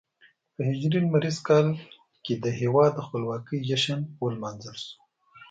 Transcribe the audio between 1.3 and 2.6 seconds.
کال کې د